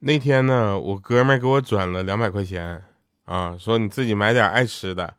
[0.00, 2.82] 那天呢，我哥们给我转了两百块钱，
[3.24, 5.12] 啊，说你自己买点爱吃的，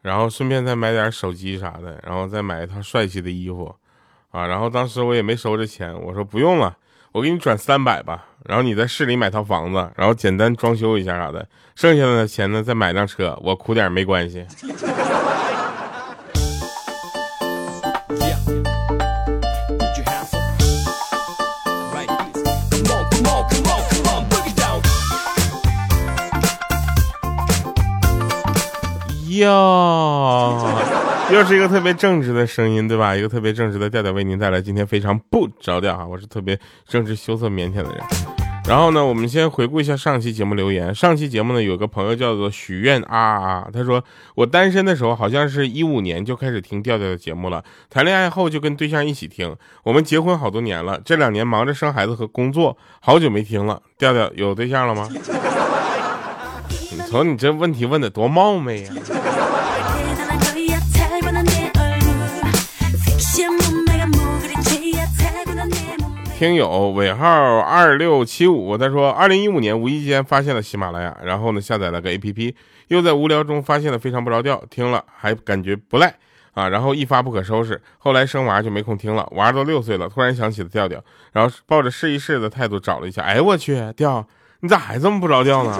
[0.00, 3.74] 然后顺便再买点手机啥的，然后再买一套帅气的衣服，
[4.30, 6.74] 啊，然后当时我也没收这钱，我说不用了，
[7.12, 14.46] 我给你转三百吧，然后你在市里买套房子，然后简单装修一下啥的，剩下的钱呢再买辆车，我苦点没关系。
[29.42, 30.58] 哟，
[31.32, 33.14] 又是一个特别正直的声音，对吧？
[33.14, 38.00] 一个特别正直的调调为您带来今天非常不着调哈，我是特别正直、羞涩、腼腆的人。
[38.68, 40.94] 然后呢，我们先回顾一下上期节目留言。
[40.94, 44.04] 上期节目呢，有个朋友叫做许愿啊啊，他说
[44.36, 49.56] 我单身的时候好像是一五年就开始听调调的节目了，谈恋爱后就跟对象一起听。
[49.82, 53.82] 我们结婚好多年了，这两年忙着生孩子和工作，好久没听了。
[53.98, 55.08] 调调有对象了吗？
[56.92, 58.92] 你瞅你这问题问的多冒昧呀！
[66.42, 72.56] 听友尾号二六七五，他说，二零一五年无意间发现了喜马拉雅，然后呢下载了个 A P P，
[72.88, 76.12] 又在无聊中发现了非常不着调，听了还感觉不赖
[76.54, 77.80] 啊，然后一发不可收拾。
[77.96, 84.26] 后来生娃就没空听了，娃都六岁了，突然想起了调调，然后抱着试一试的态度找了一下，哎我去，调
[84.62, 85.78] 你咋还这么不着调呢？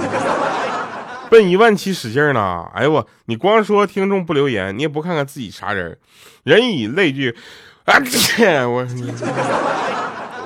[1.29, 2.71] 奔一万七使劲呢？
[2.73, 5.99] 哎呦我，你光说听众不留言，你也不看看自己啥人？
[6.45, 7.37] 人以类聚，
[7.85, 8.87] 啊切我。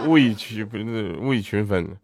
[0.04, 1.96] 物以群不是物以群分，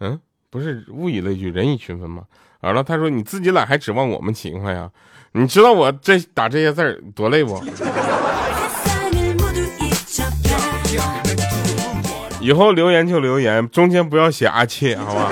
[0.00, 0.18] 嗯，
[0.50, 2.22] 不是物以类聚，人以群分吗？
[2.60, 4.88] 完了，他说你自己懒还指望我们勤快呀？
[5.32, 7.62] 你知道我这打这些字儿多累不？
[12.40, 15.30] 以后留言就留言，中间不要写阿切，好吧？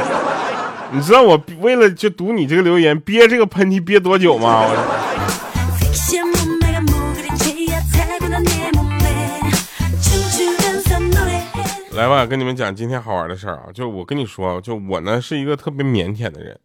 [0.93, 4.65] 你知道我为了就读你这个留言憋这个喷嚏憋多久吗？
[4.67, 4.75] 我
[12.01, 13.67] 来吧，跟你们讲今天好玩的事儿啊！
[13.75, 16.59] 就我跟你说，就我呢是一个特别腼腆的人，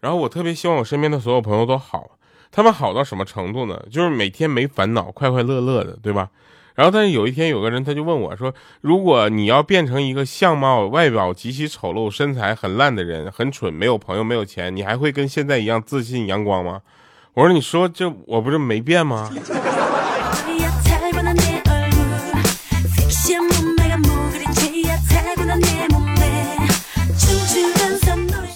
[0.00, 2.18] 然后我特别希望我身边的所有朋友都好，
[2.52, 3.82] 他们好到什么程度呢？
[3.90, 6.28] 就是每天没烦恼，快快乐乐的，对吧？
[6.74, 8.52] 然后但是有一天有个人他就问我说
[8.82, 16.82] ：“如果你要变成一个相貌外表极其丑陋、身材很烂的人，很蠢，没有朋友，没有钱，你还会跟现在一样自信阳光吗？”
[17.32, 19.30] 我说：“你说这我不是没变吗？”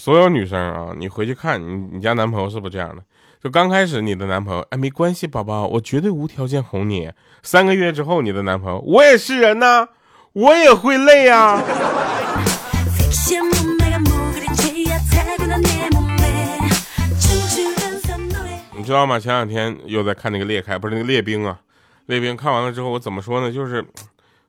[0.08, 3.02] 所有女生啊，你回去看你你家男朋友是不是这样的？
[3.44, 7.12] 就刚开始你的男朋友，哎，没关系，宝宝，我绝对无条件哄你。
[7.42, 9.86] 三个月之后，你的男朋友，我也是人呐，
[10.32, 11.62] 我也会累啊。
[18.75, 19.19] 你知道吗？
[19.20, 21.60] 前两天又在看那个裂开，不是那个列兵啊，
[22.06, 23.52] 列兵看完了之后，我怎么说呢？
[23.52, 23.84] 就是。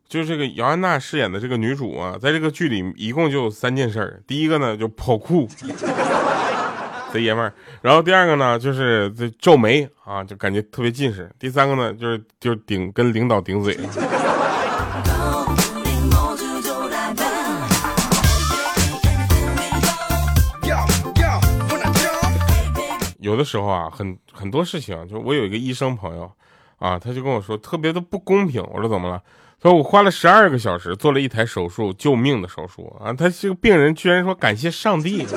[0.09, 4.19] 就是这个姚安娜饰演的这个女主啊，在这个剧里一共就三件事儿。
[4.25, 5.47] 第一个呢，就跑酷，
[7.13, 7.53] 贼爷们儿；
[7.83, 13.77] 然后第二个呢，就是这皱眉啊，就感觉特别近视；第三个呢，就是就是顶跟领导顶嘴。
[23.19, 26.31] 有的时候啊，很很多事情，就我有一个医生朋友
[26.79, 28.59] 啊，他就跟我说特别的不公平。
[28.73, 29.21] 我说怎么了？
[29.61, 33.11] 说我花了十二个小时做了一台手术，救命的手术啊！
[33.11, 35.27] 他这个病人居然说感谢上帝。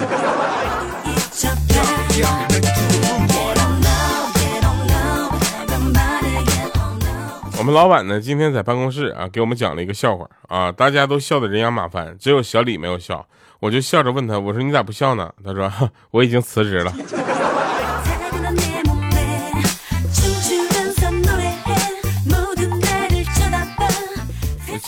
[7.58, 13.26] 我们老板呢，今天在办公室啊，给我们讲了一个笑话啊，大家都笑得人仰马翻，只有小李没有笑。
[13.58, 15.32] 我就笑着问他，我说你咋不笑呢？
[15.44, 15.68] 他说
[16.12, 16.92] 我已经辞职了。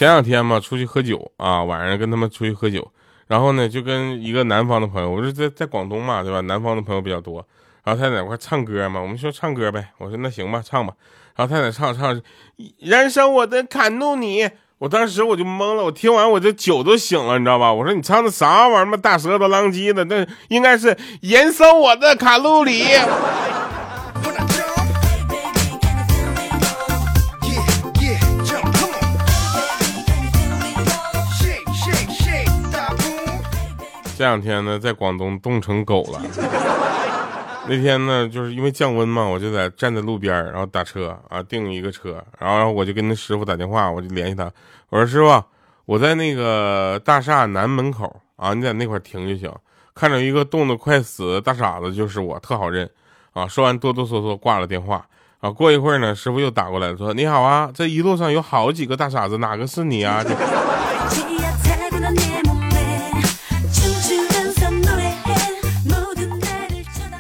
[0.04, 2.86] 前两天嘛，出去喝酒啊，晚上跟他们出去喝酒，
[3.26, 6.42] 然后呢，就跟一个南方的朋友，我是在在广东嘛，对吧？
[6.42, 7.36] 南方的朋友比较多，
[7.82, 10.92] 然后他在那块唱歌嘛，我们说唱歌呗，我说那行吧，唱吧。
[11.34, 12.20] 然后他在唱唱，
[12.80, 14.46] 燃烧我的卡路里，
[14.76, 17.72] 我当时我就懵了，我听完我这酒都醒了，你知道吧？
[17.72, 22.84] 我说你唱的啥玩意儿嘛，大舌头浪叽的，那应该是燃烧我的卡路里。
[34.24, 36.18] 这两天呢，在广东冻成狗了。
[37.68, 44.50] 那天呢，就是因为降温嘛，我就在站在路边然后打车啊，订一个车，然后我就跟那师傅打电话，我就联系他，
[44.88, 45.44] 我说师傅，
[45.84, 49.52] 我在那个大厦南门口啊，你在那块停就行。
[49.94, 52.88] 看着一个冻得快死的大傻子，就是我，特好认
[53.34, 53.46] 啊。
[53.46, 55.06] 说完哆哆嗦嗦挂了电话
[55.40, 55.50] 啊。
[55.50, 60.24] 过一会儿呢，师傅又打过来说：“你好啊，这一路上有好几个大傻子，哪个是你啊？”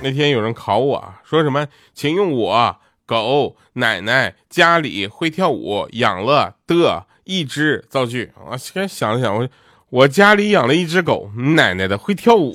[0.04, 8.30] 那天有人考我说什么，请用我狗奶奶家里会跳舞养了的一只造句。
[8.50, 9.48] 我先想了想，我
[9.88, 12.54] 我家里养了一只狗，奶奶的会跳舞。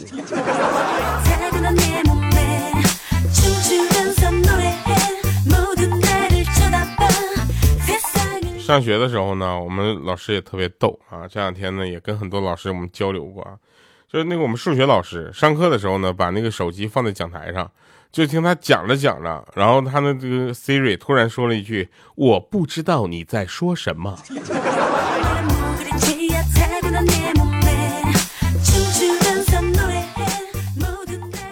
[8.59, 11.27] 上学的时候呢，我们老师也特别逗啊。
[11.27, 13.57] 这两天呢，也跟很多老师我们交流过啊。
[14.11, 17.69] 就是那个我们数学老师上课的时候呢，把那个手机放在讲台上，
[18.11, 24.17] 就听他讲着讲着，然后他的这个 Siri 突然说了一句：“我不知道你在说什么。”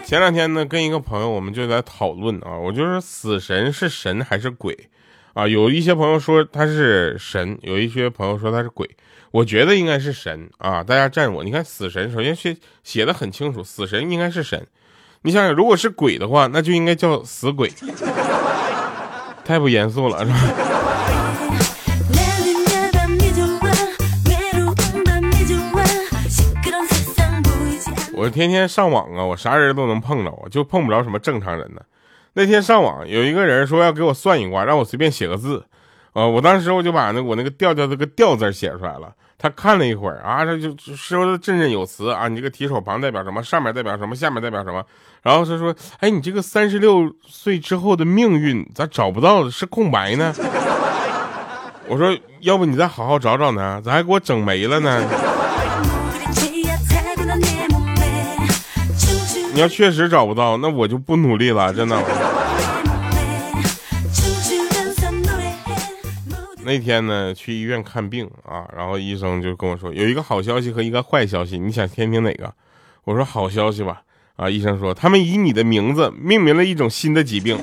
[0.04, 4.90] 前两天呢，跟一个朋友我们就在讨论啊，我就说死神是神还是鬼
[5.38, 5.48] 啊？
[5.48, 8.90] 有一些朋友说他是神，有一些朋友说他是鬼。
[9.30, 10.84] 我觉得应该是神啊！
[10.84, 14.66] 大家站我，你看死神，首先写写的很清楚，死神应该是神。
[15.22, 17.72] 你想想，如果是鬼的话，那就应该叫死鬼，
[19.46, 20.38] 太不严肃了，是吧？
[28.14, 31.82] 我天天上网啊，我啥人都能碰着，我就碰不着什么正常人呢。
[32.38, 35.66] 那天上网有一个人说要给我算一卦，让我随便写个字。
[36.14, 36.26] 啊！
[36.26, 39.12] 我当时我就把那我那个调调这个调字写出来了。
[39.40, 42.28] 他看了一会儿啊，他就说的振振有词啊。
[42.28, 43.42] 你这个提手旁代表什么？
[43.42, 44.16] 上面代表什么？
[44.16, 44.84] 下面代表什么？
[45.24, 50.32] 然后他说：“哎，你这个三十六岁之后的命运咋找不到是空白呢？”
[51.90, 53.82] 我说：“要不你再好好找找呢？
[53.84, 55.04] 咋还给我整没了呢？”
[59.58, 62.00] 你要确实找不到，那我就不努力了，真的。
[66.64, 72.54] 那天呢，去医院看病啊，然后医生就跟我说，有一个好消息和一个坏消息，你想听听哪个？
[73.04, 74.04] 我说好消息吧。
[74.36, 77.58] 啊，医生说他们以你的名字命名了一种新的疾病。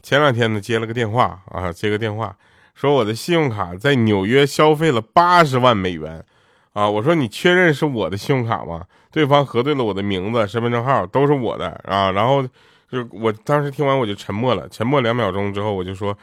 [0.00, 2.36] 前两天呢，接了个电话啊，接个电话，
[2.80, 6.24] 说我的信用卡在纽约消费了八十万美元。
[6.72, 8.84] 啊，我说你确认是我的信用卡吗？
[9.12, 12.42] 对方核对了我的名字、身份证号都是我的啊，然后
[12.90, 16.16] 就我当时听完我就沉默了，沉默两秒钟之后我就说，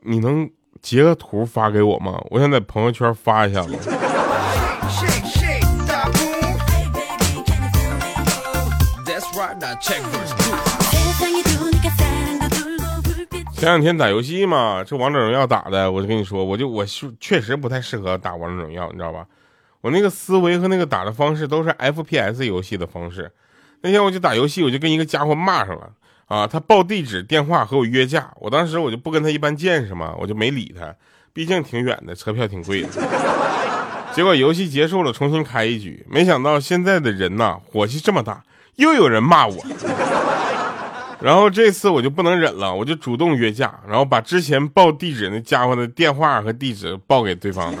[0.00, 0.46] 你能
[0.82, 2.22] 截个图发给我吗？
[2.28, 3.78] 我想在朋友圈发一下子。
[13.64, 16.84] 前两天打游戏嘛，这王者荣耀打的，我就跟你说，我就我
[17.18, 19.24] 确实不太适合打王者荣耀，你知道吧？
[19.80, 23.32] 我那个思维和那个打的方式都是 FPS 游戏的方式。
[23.80, 25.90] 那天我就打游戏，我就跟一个家伙骂上了
[26.26, 26.46] 啊！
[26.46, 30.94] 他报地址、电话和我约架，我当时我就不跟他一般见识嘛，我就没理他，
[31.32, 32.88] 毕竟挺远的，车票挺贵的。
[34.12, 38.44] 结果游戏结束了，重新开一局，没想到现在的人呐，火气这么大，
[38.74, 39.56] 又有人骂我。
[41.24, 47.78] 然后这次我就不能忍了，我就主动约架，然后把之前报地址那家伙的电话和地址报给对方了。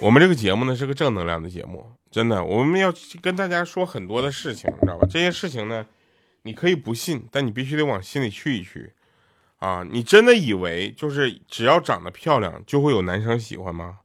[0.00, 5.06] 我们这个节目呢是个正能量的节目，真的，我们要跟大家说很多的事情，你知道吧？
[5.08, 5.86] 这些事情呢，
[6.42, 8.92] 你可以不信，但你必须得往心里去一去
[9.60, 9.84] 啊！
[9.88, 13.98] 你真的以为就是只要长得漂亮就会有男生喜欢吗？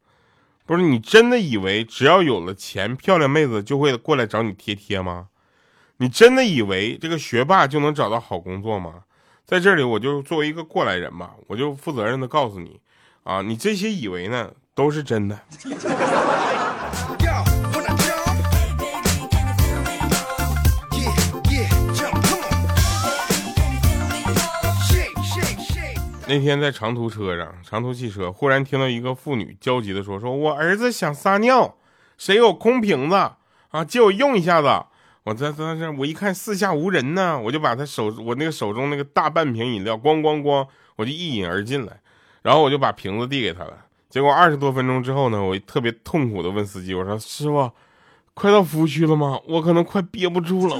[0.65, 5.27] 不是，你真的以为只要有了钱，漂亮妹子就会过来找你贴贴吗？
[5.97, 9.03] 你真的以为这个学霸就能找到好工作吗？
[9.45, 12.79] 在这里，我就作为一个过来人吧，我就负责任的告诉你
[13.23, 14.51] 啊，你这些以为呢？
[14.75, 15.39] 都是真的。
[26.25, 31.75] 那天在长途车上，长途汽车忽然听到一个妇女焦急的说：“说我儿子想撒尿，
[32.17, 33.15] 谁有空瓶子
[33.69, 33.83] 啊？
[33.85, 34.85] 借我用一下子。”
[35.25, 41.95] 我在在这，我一看四下无人呢，我就把他手我那个手中那个大半瓶饮料咣咣咣，我就一饮而尽了，
[42.41, 43.85] 然后我就把瓶子递给他了。
[44.09, 47.71] 结果二十多分钟之后呢，我特别痛苦的问司机：“我说师傅，
[48.33, 49.39] 快到服务区了吗？
[49.47, 50.77] 我可能快憋不住了。”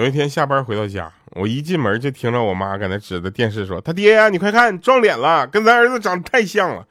[0.00, 6.86] 有一天下班回到家我一进门就听着我妈搁那指着电视说：“他爹呀，你快看，撞脸了，跟咱儿子长得太像了。”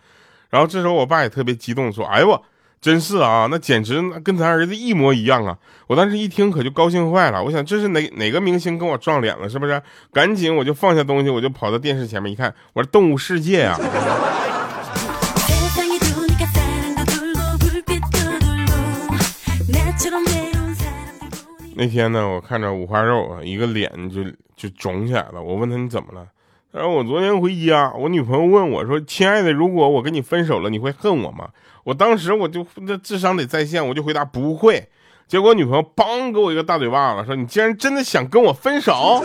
[0.52, 2.44] 然后这时候我爸也特别激动说：“哎呦我，
[2.80, 9.82] 真是啊，那简直跟咱儿子一模一样啊！”我当时一听可就高兴坏了，我想这是哪哪个明星跟我撞脸了是不是？
[10.14, 14.39] 赶紧我就放下东西，我就跑到电视前面一看，我说《动物世界》啊。
[21.80, 24.22] 那天呢，我看着五花肉啊，一个脸就
[24.54, 25.42] 就肿起来了。
[25.42, 26.28] 我问他你怎么了？
[26.74, 31.48] 他说我昨天回家，我女朋友问我说：“亲爱的，如果我跟你分手了，你会恨我吗？”
[31.86, 34.90] 我当时我就那智商得在线，我就回答不会。
[35.26, 39.24] 结果女朋友梆给我一个大嘴巴子，说：“你竟然真的想跟我分手？”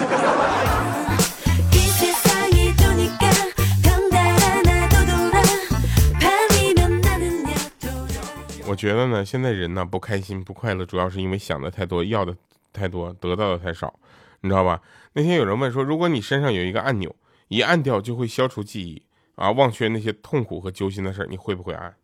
[8.66, 12.34] 我觉得呢，现在人呢不开心不快乐，主要是因为想的太多，要的
[12.72, 13.92] 太多，得到的太少，
[14.40, 14.80] 你知道吧？
[15.12, 17.14] 那天有人问说，如果你身上有一个按钮，
[17.48, 19.02] 一按掉就会消除记忆
[19.36, 21.94] 啊，忘却那些痛苦和揪心的事儿你会不会按？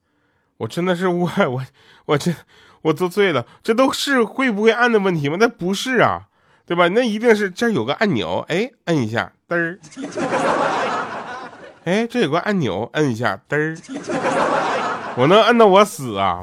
[0.58, 1.64] 我真的是我我
[2.04, 2.32] 我这
[2.82, 5.38] 我都醉了，这都是会不会按的问题吗？
[5.40, 6.28] 那不是啊，
[6.66, 6.88] 对吧？
[6.88, 9.78] 那一定是这有个按钮，哎，摁一下，嘚儿，
[11.84, 14.39] 哎，这有个按钮，摁一下，嘚儿。
[15.20, 16.40] 我能摁到我死啊！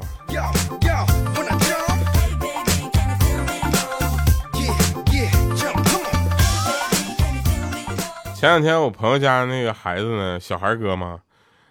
[8.36, 11.18] 前两天我朋友家那个孩子呢，小孩哥嘛，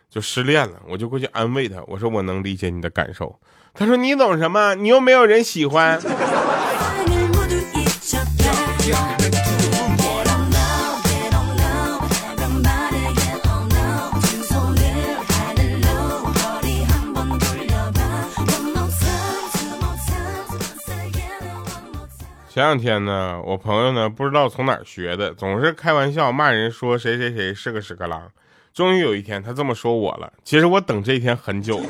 [0.09, 3.39] 就失恋了，我就过去安慰他，我说我能理解你的感受。
[3.73, 4.75] 他说你懂什么？
[4.75, 5.97] 你又没有人喜欢。
[22.57, 28.31] 前两天呢，我朋友呢不知道从哪儿学的，总是开玩笑骂人说谁谁谁是个屎壳郎。
[28.73, 31.85] 终于有一天他这么说我了，其实我等这一天很久了。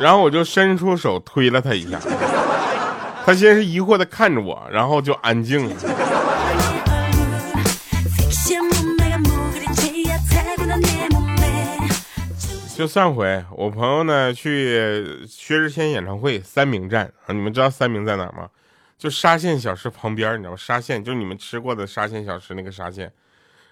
[0.00, 1.98] 然后我就伸出手推了他一下，
[3.26, 5.74] 他先是疑惑的看着我，然后就安静了。
[12.76, 18.48] 就上回我朋友呢去薛之谦演唱会三明站啊，你们知道三明在哪吗？
[18.96, 20.56] 就沙县小吃旁边，你知道吗？
[20.56, 23.12] 沙县就是你们吃过的沙县小吃那个沙县。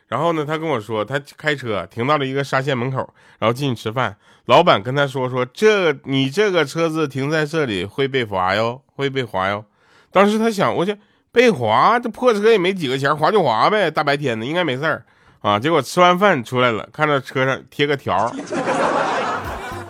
[0.09, 2.99] 然后呢，他跟我说，他开车停到了一个沙县门口，
[3.39, 4.15] 然后进去吃饭。
[4.45, 9.65] 老板跟他说说，这你这个车子停在这里会被罚哟，会被罚哟。
[10.11, 10.95] 当时他想，我去
[11.31, 15.07] 被罚，这破车也没几个钱，划就划呗，大白天的应该没事儿
[15.41, 15.59] 啊。
[15.59, 18.31] 结果吃完饭出来了，看到车上贴个条。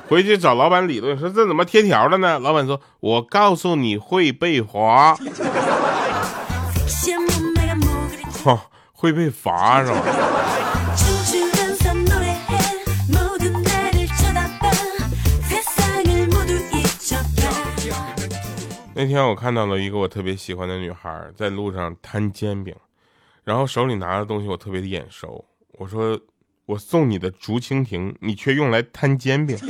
[0.08, 2.38] 回去找老板理论，说这怎么贴条了呢？
[2.38, 5.14] 老板说：“我告诉你会被罚，
[8.44, 10.02] 哈， 会被罚是吧？”
[18.94, 22.76] 那天我看到了一个我特别喜欢的女孩在路上摊煎饼，
[23.44, 25.42] 然后手里拿的东西我特别的眼熟。
[25.78, 26.20] 我说。
[26.66, 29.58] 我送你的竹蜻蜓，你却用来摊煎饼。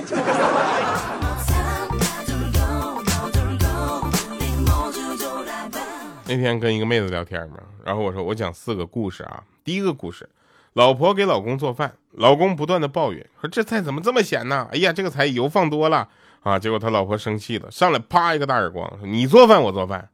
[6.26, 9.42] 那天跟一个妹子聊天嘛，然后我说我讲四个故事啊。
[9.64, 10.28] 第一个故事，
[10.74, 14.68] 老婆给老公做饭，老公不断的抱怨说这菜怎么这么咸呢？
[14.70, 16.08] 哎呀，这个菜油放多了
[16.42, 16.58] 啊！
[16.58, 20.10] 结果他老婆生气了，上来啪一个大耳光，说你做饭我做饭。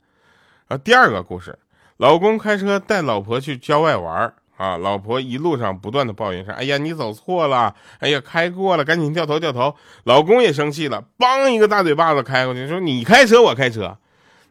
[0.69, 1.59] 啊，第二个故事，
[1.97, 4.33] 老公开车带老婆去郊外玩。
[4.59, 4.77] 啊！
[4.77, 7.75] 老婆一路上不断的抱怨说：“哎呀，你走错了！
[8.01, 9.75] 哎呀，开过了，赶紧掉头掉头！”
[10.05, 13.97] 老公也生气了，梆一个大嘴巴子开过去，说：“你开车，我开车。”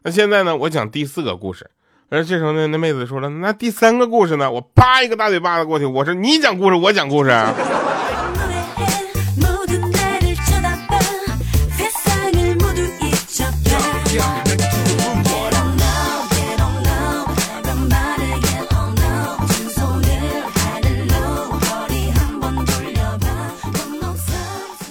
[0.03, 0.55] 那现在呢？
[0.55, 1.69] 我讲第四个故事。
[2.09, 7.29] 而这时候呢，那妹子说了：“那第三个故事呢？”我啪一个大嘴巴子过去，我说：“你讲故事，我讲故事。”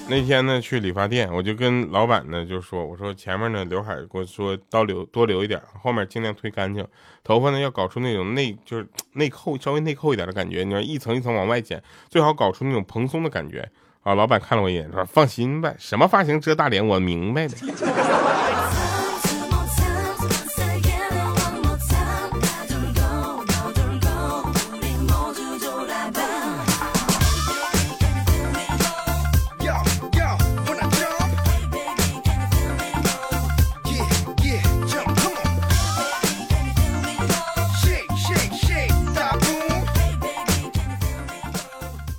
[0.08, 6.86] 那天呢，去理发店，我就跟老板呢就说：“我说前面呢刘海给我说多留多留一点，后面尽量推干净。
[7.24, 10.62] 头发呢要搞出那种内就是内扣，稍微内扣一点的感觉。
[10.62, 13.68] 你要一层一层往外剪，最好搞出那种蓬松的感觉
[14.04, 17.56] 啊。”老板看了我一眼说：“放心吧，什么发型遮大脸，我明白的。”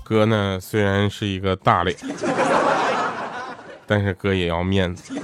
[0.08, 1.94] 哥呢虽然是一个大脸，
[3.86, 5.22] 但是哥也要面子。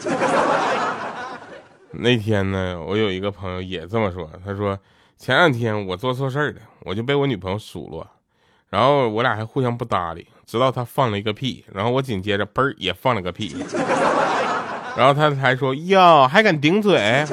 [1.92, 4.78] 那天呢，我有一个朋友也这么说，他说
[5.18, 8.06] 前两天我做错事儿了，我就被我女朋友数落，
[8.70, 13.56] 然后我俩还互相不搭理，直到他放了一个屁，然后我紧接着嘣儿也放了个屁，
[14.98, 17.26] 然后他才说哟，还敢顶嘴。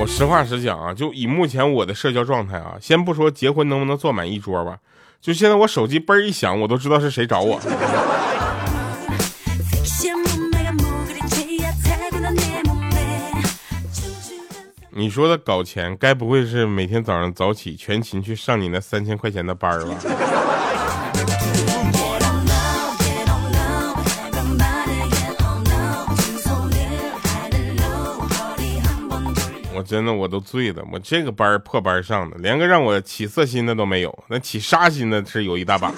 [0.00, 4.78] 我实话实讲啊，就以目前我的社交状态啊，先不说结婚能不能坐满一桌吧，
[5.20, 7.60] 就现在我手机嘣一响，我都知道是谁找我。
[14.90, 19.94] 你说的搞钱，该不会是每天早上早起全勤去上你那三千块钱的班吧？
[29.78, 35.92] 我真的我都醉了，我这个班破班上的，连个让我起色心的都没有，那起杀心的是有一大把。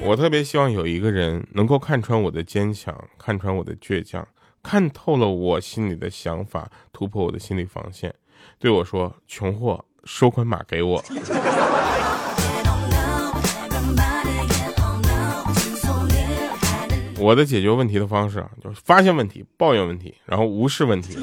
[0.00, 4.26] 我特别希望有一个人能够看穿我的坚强，看穿我的倔强，
[4.62, 8.14] 看透了我心里的想法，突破我的心理防线，
[8.58, 11.04] 对我说：“穷货，收款码给我。”
[17.24, 21.16] 我的解决问题的方式啊，就是发现问题、抱怨问题，然后无视问题。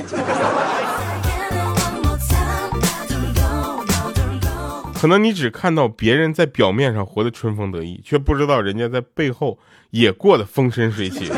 [5.00, 9.60] 可能你只看到别人在表面上活得春风得意，却不知道人家在背后
[9.92, 11.32] 也过得风生水起。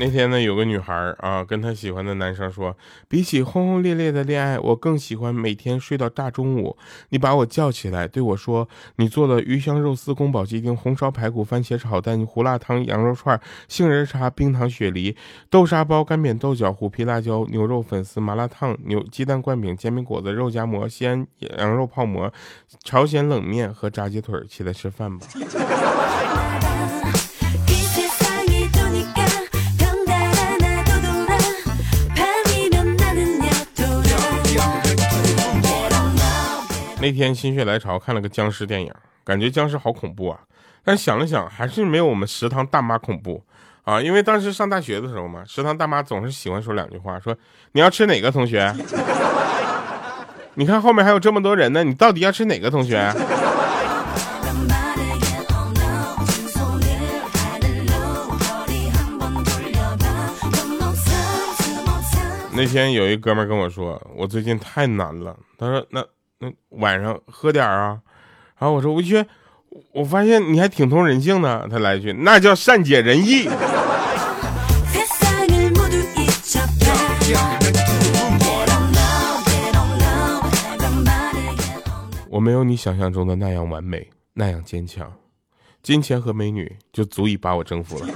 [0.00, 2.74] 那天呢，有个女孩啊，跟她喜欢的男生说，
[3.06, 6.74] 比起轰轰烈烈的恋爱，我更喜欢每天睡到大中午。
[7.10, 8.66] 你把我叫起来，对我说，
[8.96, 13.38] 你做了鱼香肉丝、宫保鸡丁、红烧排骨、番茄炒蛋、胡辣汤、羊肉串、
[13.68, 15.14] 杏仁茶、冰糖雪梨、
[15.50, 21.26] 豆沙包、干煸豆角、虎皮辣椒、牛肉粉丝、麻辣烫、牛鸡蛋灌饼、煎饼果子、肉夹馍、西安
[21.58, 22.32] 羊肉泡馍、
[22.82, 25.26] 朝鲜冷面和炸鸡腿，起来吃饭吧。
[37.00, 38.92] 那天心血来潮看了个僵尸电影，
[39.24, 40.38] 感觉僵尸好恐怖啊！
[40.84, 43.42] 但想了想，还是没有我们食堂大妈恐怖
[43.84, 44.00] 啊。
[44.02, 47.34] 因为当时上大学的时候嘛，食堂大妈总是喜欢说两句话，说
[47.72, 48.70] 你要吃哪个同学？
[50.54, 53.10] 你看后面还有这么多人呢，你到底要吃哪个同学？
[62.52, 65.34] 那天有一哥们跟我说，我最近太难了。
[65.58, 66.04] 他说那。
[66.42, 68.00] 那晚上喝点啊，
[68.58, 69.22] 然后我说我去，
[69.92, 71.68] 我发现你还挺通人性的。
[71.70, 73.46] 他来一句，那叫善解人意。
[82.30, 85.12] 我没有你想象中的那样完美，那样坚强，
[85.82, 88.06] 金钱和美女就足以把我征服了。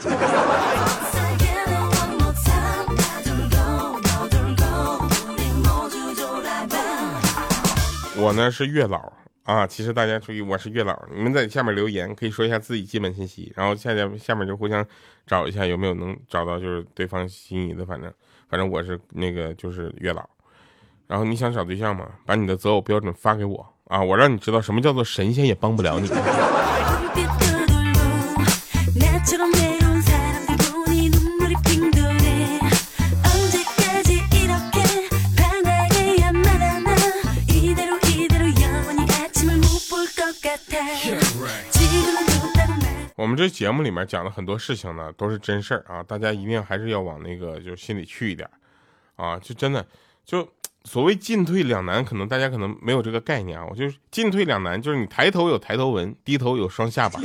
[8.24, 10.98] 我呢是月老啊，其实大家注意，我是月老。
[11.14, 14.82] 你们在下面留言，可以说一下自己基本信息，然后下下下面就互相
[15.26, 17.84] 找一下有没有能找到就是对方心仪的。
[17.84, 18.10] 反正
[18.48, 20.26] 反正我是那个就是月老。
[21.06, 22.08] 然后你想找对象吗？
[22.24, 26.08] 把你的择偶标准发给我啊，我让你知道什么叫做神仙也帮不了你。
[43.16, 48.46] 我们这节目里面讲的很多事情呢，都是真事儿啊，大家一定还是要往那个就心里去一点，
[49.16, 49.86] 啊，就真的
[50.24, 50.46] 就
[50.84, 57.18] 所谓进退两难，可能大家可能没有这个概念啊，我就是进退两难，就是你抬头有抬头纹，低头有双下巴。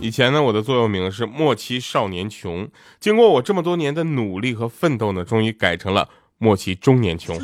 [0.00, 2.66] 以前呢，我的座右铭是莫欺少年穷，
[3.00, 7.38] 经过我这么多年的努力和奋斗呢，终于改成了莫欺中年穷。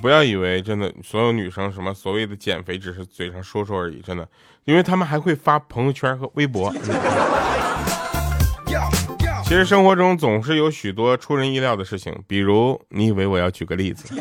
[0.00, 4.26] 不要以为真的所有女生什么所谓的减肥只是嘴上说说而已，真的，
[4.64, 6.72] 因为他们还会发朋友圈和微博。
[9.44, 14.14] 其实生活中总是有许多出人意料的事情，比如你以为我要举个例子？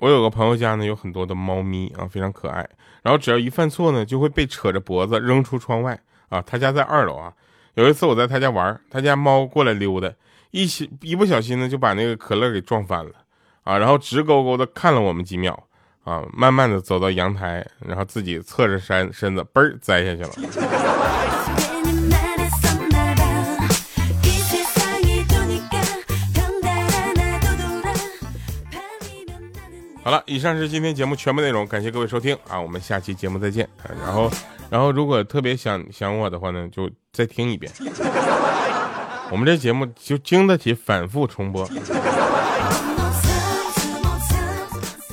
[0.00, 2.68] 我有个朋友家呢，有很多的猫咪啊，非常可爱。
[3.02, 6.42] 然后只要一犯错呢，就会被扯着脖子扔出窗外啊。
[6.42, 7.32] 他家在二楼啊。
[7.74, 10.12] 有一次我在他家玩，他家猫过来溜达，
[10.50, 13.12] 一起一不小心呢就把那个可乐给撞翻了
[13.62, 13.78] 啊。
[13.78, 15.68] 然后直勾勾的看了我们几秒
[16.04, 20.97] 啊，慢慢的走到阳台，然后自己侧着身身子嘣儿栽下去了。
[30.08, 33.68] 好了，以上是今天节目全部内容，感谢各位收听啊，我们下期节目再见。
[34.02, 34.30] 然后，
[34.70, 37.70] 然后如果特别想想我的话呢，就再听一遍。
[39.30, 41.68] 我们这节目就经得起反复重播。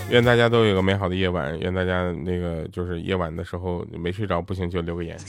[0.10, 5.20] 愿大家都有个美好的夜晚，愿大家那个就是夜晚的时候没睡着不行就留个言。